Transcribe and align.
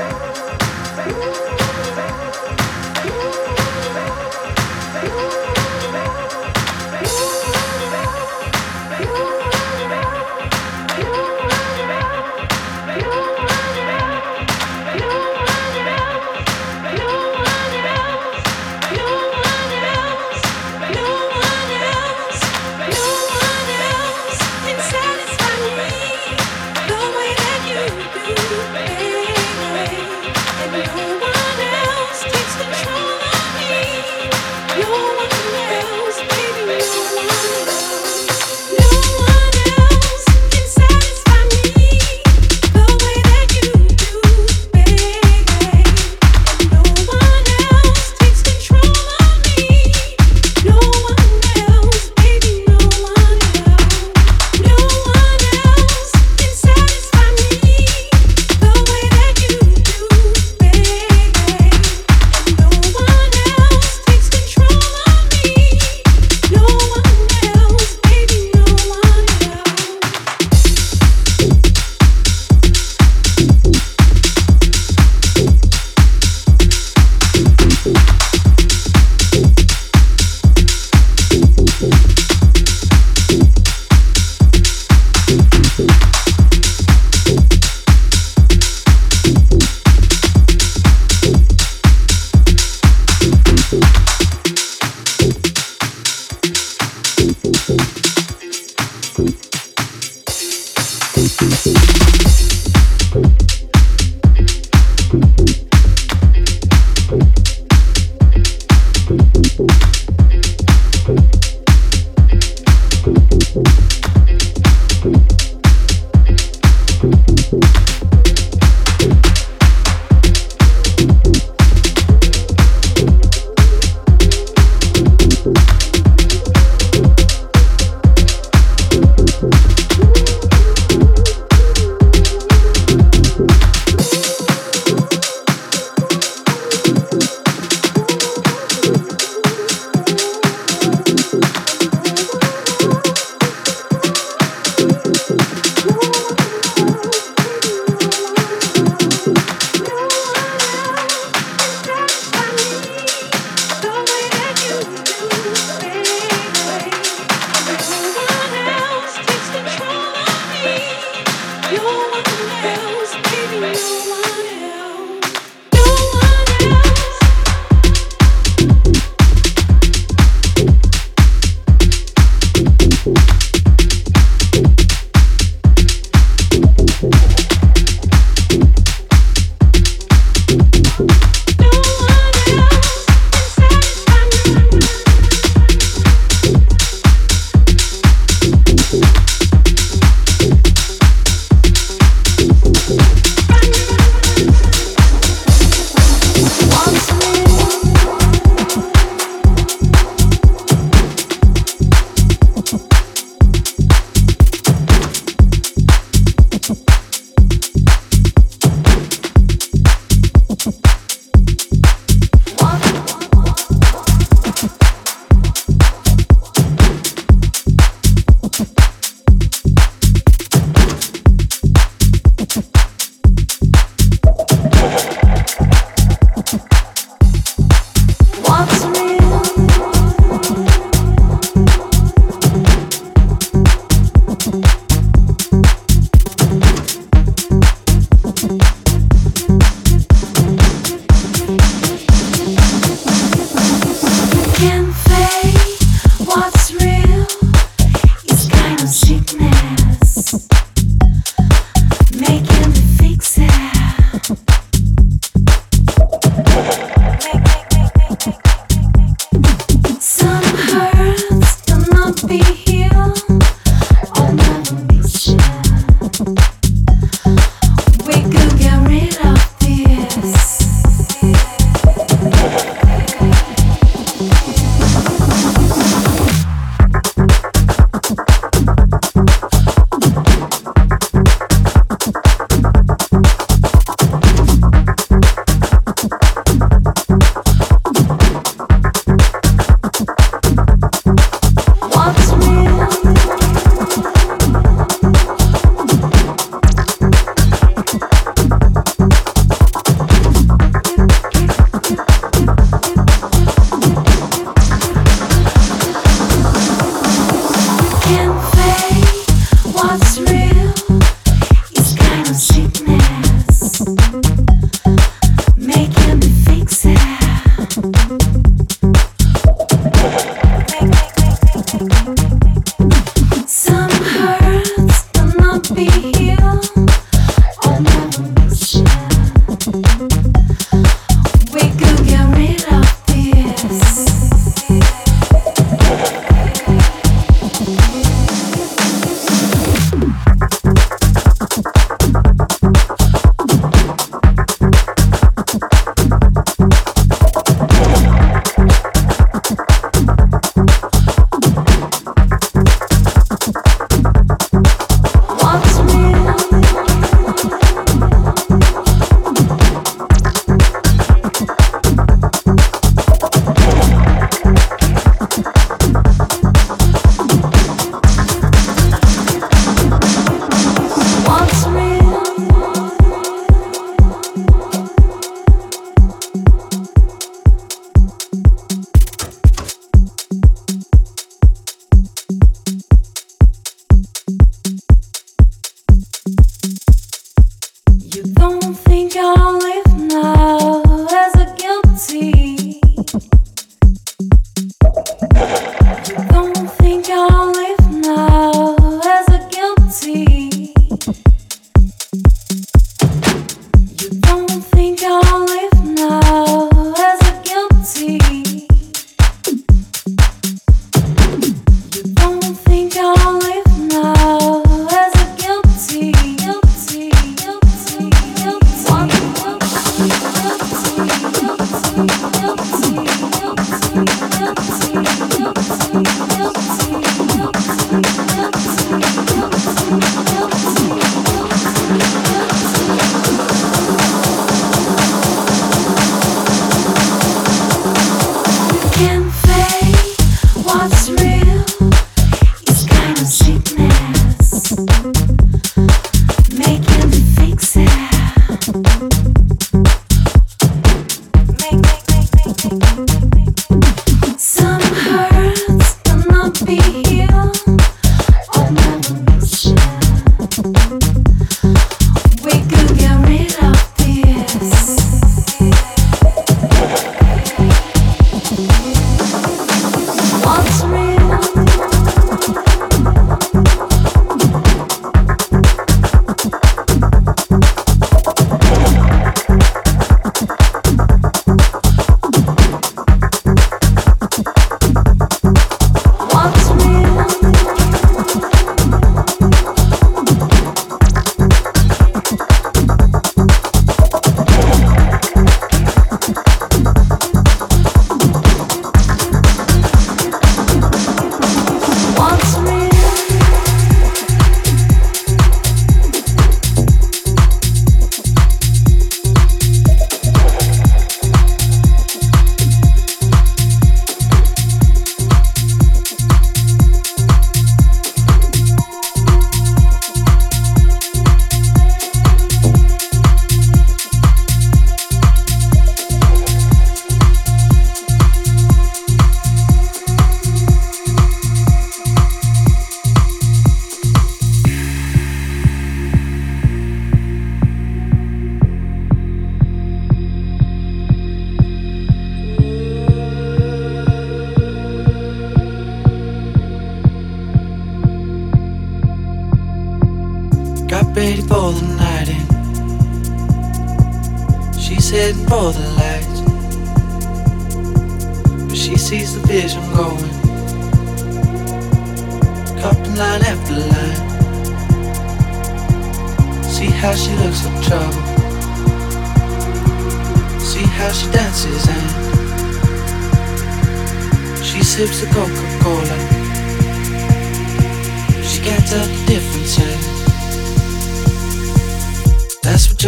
Ooh. 0.00 1.47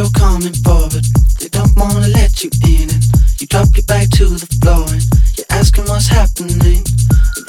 You're 0.00 0.16
coming 0.16 0.56
for, 0.64 0.88
but 0.88 1.04
they 1.38 1.48
don't 1.52 1.76
wanna 1.76 2.08
let 2.08 2.42
you 2.42 2.48
in. 2.64 2.88
And 2.88 3.04
you 3.38 3.46
drop 3.46 3.68
your 3.76 3.84
back 3.84 4.08
to 4.16 4.24
the 4.32 4.48
floor 4.60 4.88
and 4.88 5.04
you're 5.36 5.50
asking 5.50 5.84
what's 5.92 6.08
happening. 6.08 6.56
And 6.56 6.88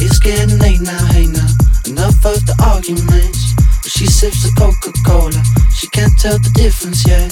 it's 0.04 0.20
getting 0.20 0.60
late 0.60 0.82
now, 0.82 1.06
hey 1.16 1.28
now. 1.28 1.48
Enough 1.88 2.20
of 2.28 2.44
the 2.44 2.56
arguments. 2.68 3.56
But 3.56 3.92
she 3.92 4.06
sips 4.06 4.44
the 4.44 4.52
Coca 4.60 4.92
Cola, 5.08 5.42
she 5.80 5.88
can't 5.96 6.12
tell 6.20 6.38
the 6.40 6.52
difference 6.54 7.08
yet. 7.08 7.32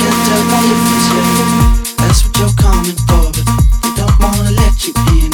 can't 0.00 0.16
tell 0.24 0.40
the 0.40 0.56
difference 0.64 1.08
yet. 1.12 1.36
That's 1.98 2.24
what 2.24 2.32
you're 2.38 2.54
coming 2.56 2.96
for. 3.04 3.28
They 3.84 3.92
don't 4.00 4.16
wanna 4.20 4.52
let 4.56 4.86
you 4.88 4.94
in. 5.20 5.32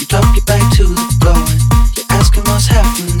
You 0.00 0.06
talk 0.06 0.34
it 0.36 0.46
back 0.46 0.62
to 0.76 0.84
the 0.88 1.06
boy. 1.20 1.44
You 1.92 2.04
ask 2.10 2.34
him 2.34 2.44
what's 2.44 2.66
happening. 2.66 3.20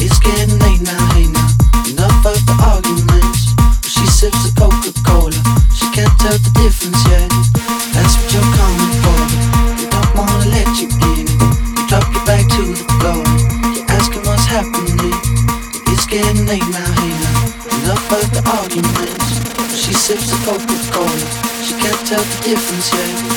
It's 0.00 0.18
getting 0.18 0.58
late 0.60 0.80
now, 0.80 1.04
hey 1.12 1.26
now. 1.28 1.48
Enough 1.84 2.24
of 2.24 2.40
the 2.48 2.56
arguments. 2.64 3.52
She 3.86 4.06
sips 4.06 4.42
the 4.48 4.54
Coca-Cola 4.58 5.36
She 5.74 5.86
can't 5.92 6.18
tell 6.18 6.38
the 6.38 6.50
difference 6.56 7.04
yet. 7.08 7.43
Sips 20.04 20.30
the 20.30 20.36
Coca 20.44 20.66
Cola. 20.92 21.18
She 21.64 21.72
can't 21.80 22.06
tell 22.06 22.22
the 22.22 22.42
difference 22.44 22.92
yet. 22.92 23.33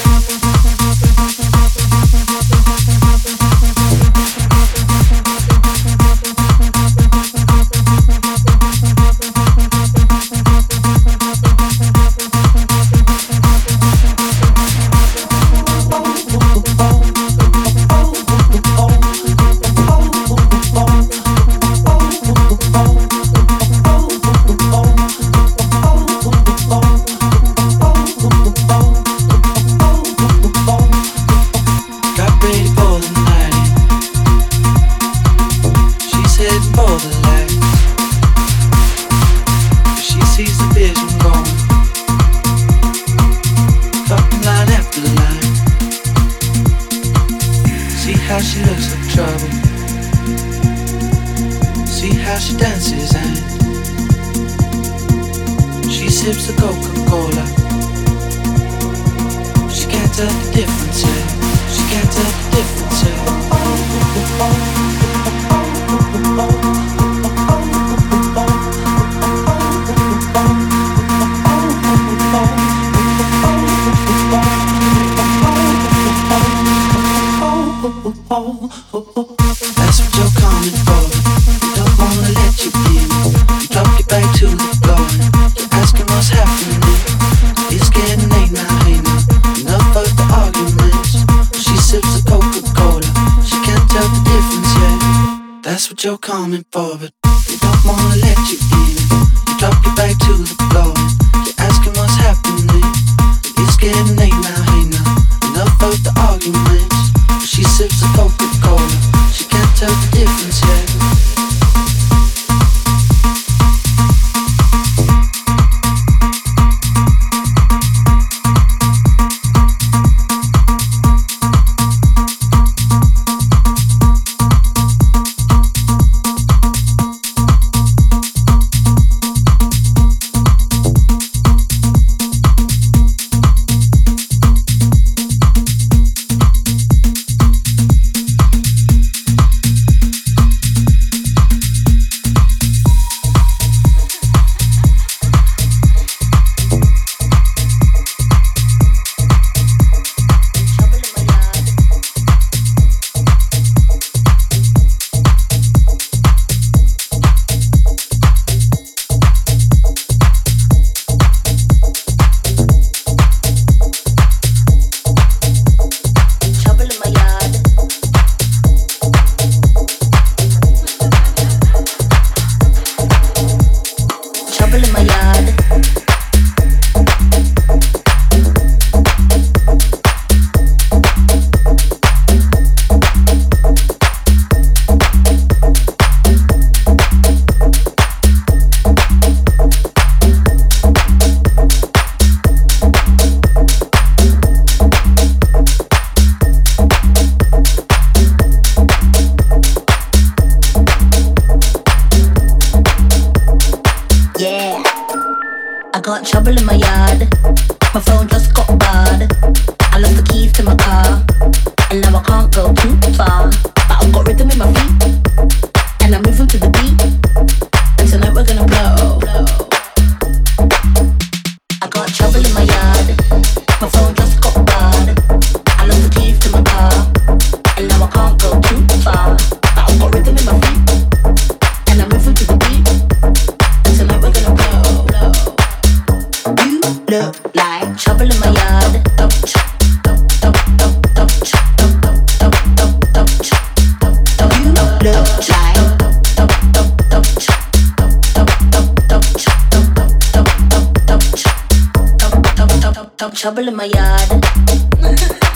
Talk 253.17 253.33
trouble 253.33 253.67
in 253.67 253.75
my 253.75 253.85
yard. 253.85 255.41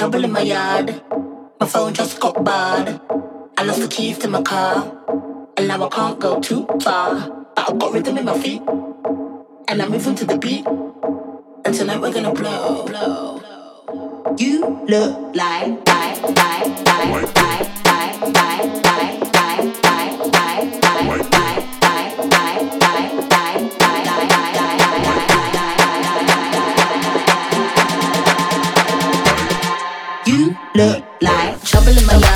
trouble 0.00 0.24
in 0.24 0.32
my 0.32 0.40
yard. 0.40 1.02
My 1.60 1.66
phone 1.66 1.92
just 1.92 2.18
got 2.20 2.42
bad. 2.42 2.98
I 3.58 3.64
lost 3.64 3.82
the 3.82 3.88
keys 3.88 4.16
to 4.20 4.28
my 4.28 4.40
car. 4.40 4.96
And 5.58 5.68
now 5.68 5.84
I 5.84 5.90
can't 5.90 6.18
go 6.18 6.40
too 6.40 6.66
far. 6.80 7.16
But 7.54 7.68
I've 7.68 7.78
got 7.78 7.92
rhythm 7.92 8.16
in 8.16 8.24
my 8.24 8.38
feet. 8.38 8.62
And 9.68 9.82
I'm 9.82 9.90
moving 9.90 10.14
to 10.14 10.24
the 10.24 10.38
beat. 10.38 10.66
And 11.66 11.74
tonight 11.74 12.00
we're 12.00 12.14
gonna 12.14 12.32
blow, 12.32 12.86
blow. 12.86 13.42
You 14.38 14.86
look 14.88 15.36
like, 15.36 15.86
like, 15.86 16.22
like, 16.22 16.66
like, 16.86 17.36
like, 17.36 17.84
like, 17.84 18.34
like, 18.34 18.84
like. 18.84 18.89
trouble 31.90 32.02
in 32.02 32.06
my 32.06 32.16
life. 32.16 32.29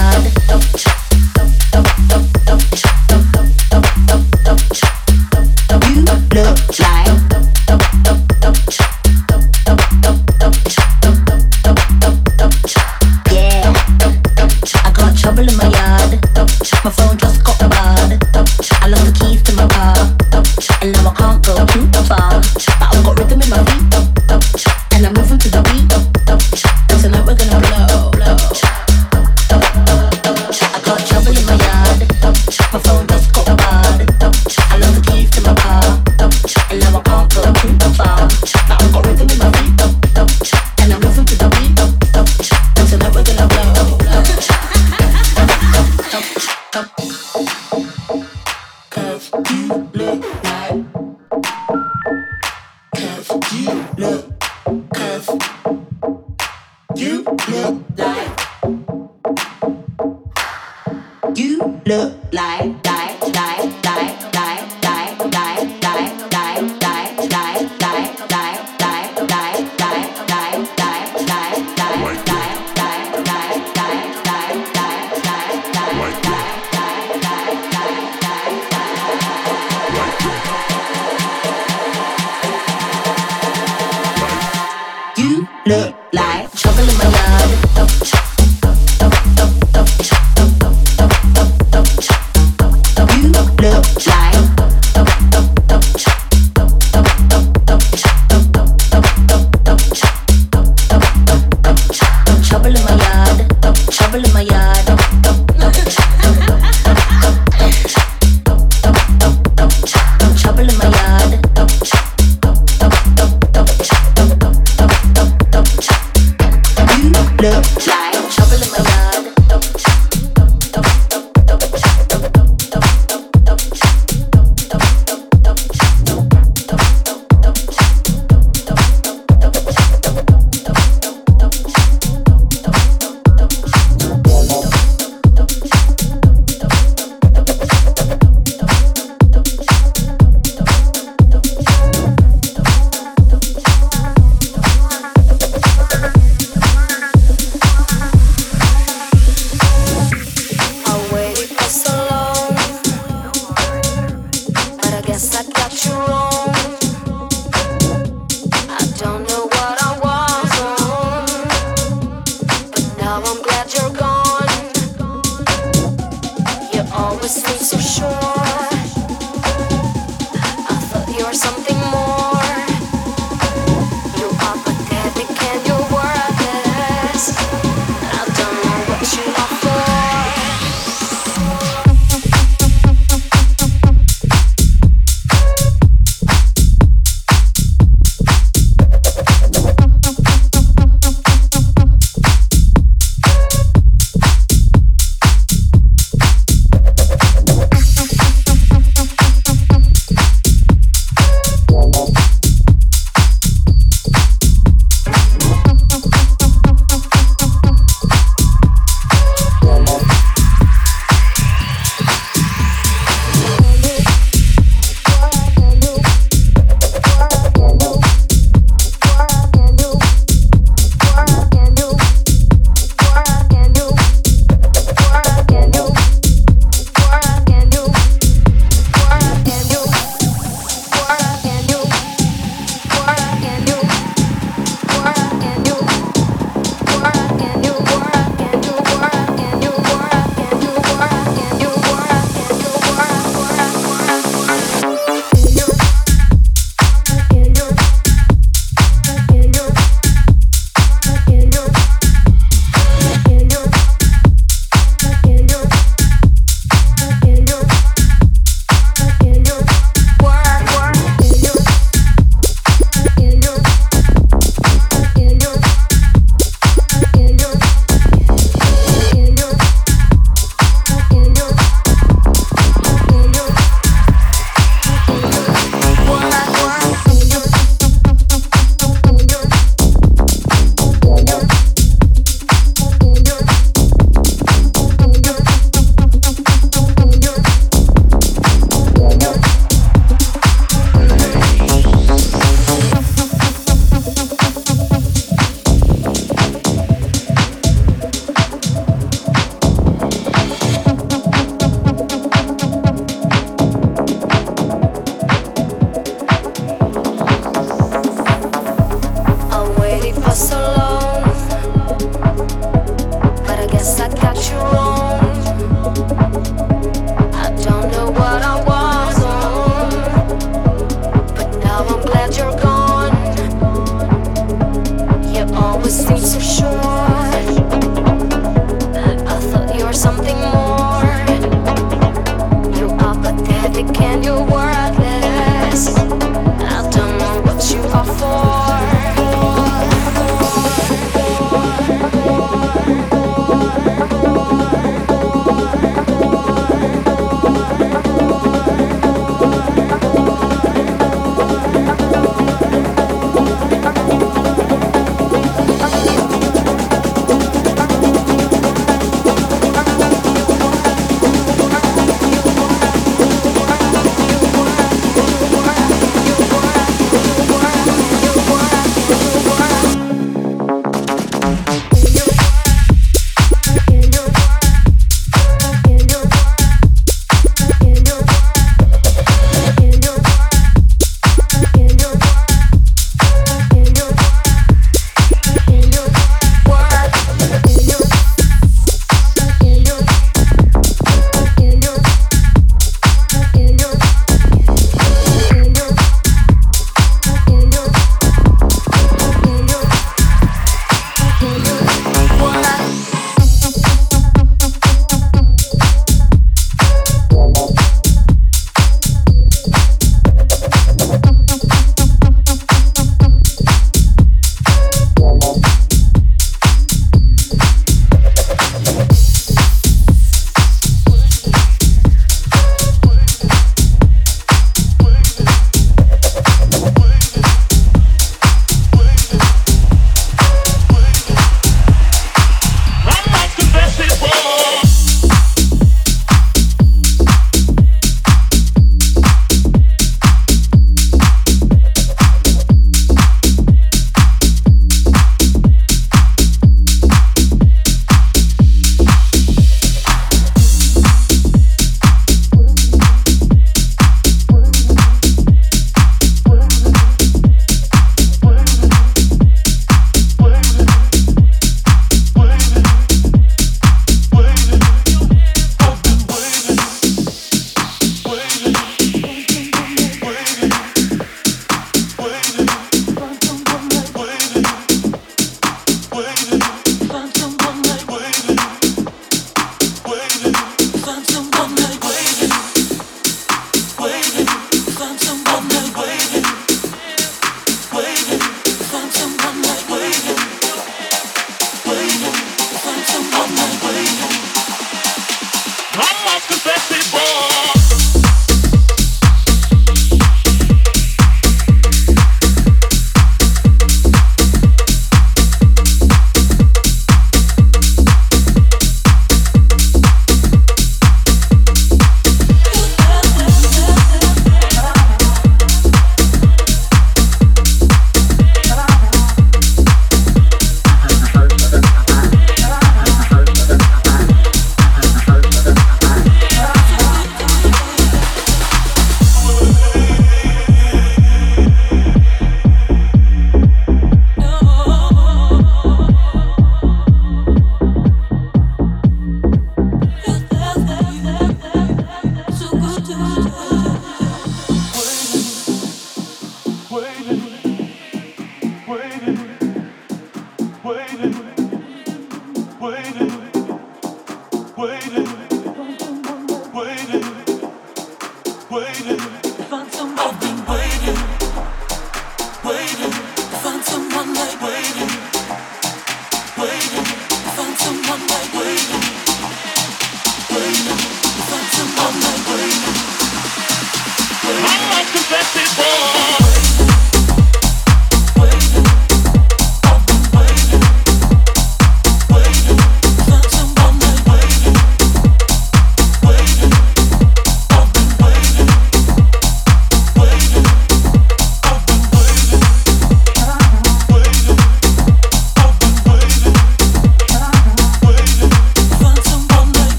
Bye. 167.24 168.23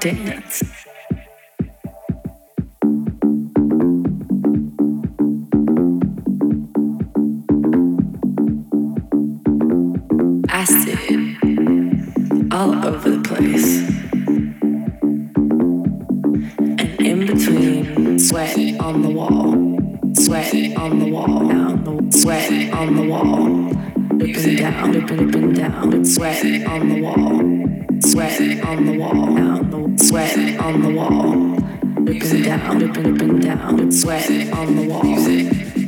dance. 0.00 0.62
Acid 10.48 10.98
all 12.52 12.86
over 12.86 13.10
the 13.10 13.22
place. 13.24 13.88
And 16.58 17.00
in 17.00 17.26
between, 17.26 18.18
sweat 18.18 18.56
on 18.80 19.02
the 19.02 19.10
wall, 19.10 19.52
sweat 20.14 20.54
on 20.76 20.98
the 20.98 21.10
wall, 21.10 22.10
sweat 22.10 22.72
on 22.72 22.96
the 22.96 23.02
wall. 23.02 23.72
Up 24.22 24.36
and 24.36 24.58
down, 24.58 24.96
up 25.02 25.10
and 25.10 25.28
up 25.28 25.34
and 25.34 25.56
down, 25.56 26.04
sweat 26.04 26.44
on 26.66 26.88
the 26.88 27.00
wall, 27.00 28.00
sweat 28.00 28.40
on 28.64 28.86
the 28.86 28.98
wall 28.98 29.31
sweat 30.12 30.60
on 30.60 30.82
the 30.82 30.90
wall. 30.90 31.56
Dripping 32.04 32.42
down, 32.42 32.78
dripping, 32.78 33.14
dripping 33.14 33.40
down. 33.40 33.90
Sweat 33.90 34.28
on 34.52 34.76
the 34.76 34.86
wall. 34.86 35.16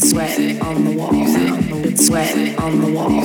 Sweat 0.00 0.62
on 0.62 0.84
the 0.86 0.96
wall. 0.96 1.12
Sweat 1.94 2.58
on 2.58 2.80
the 2.80 2.90
wall. 2.90 3.20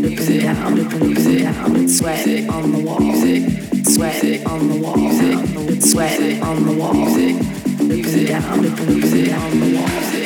Dripping 0.00 0.38
down, 0.38 0.74
dripping, 0.76 1.12
dripping 1.12 1.38
down. 1.38 1.88
Sweat 1.88 2.48
on 2.50 2.70
the 2.70 2.78
wall. 2.78 3.00
Sweat 3.82 4.46
on 4.46 4.68
the 4.68 4.76
wall. 4.80 5.80
Sweat 5.80 6.40
on 6.40 6.66
the 6.66 6.72
wall. 6.72 6.92
Dripping 7.88 8.26
down, 8.26 8.58
dripping, 8.60 9.26
down 9.26 9.58
the 9.58 9.76
wall. 9.76 10.21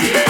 Yeah. 0.00 0.27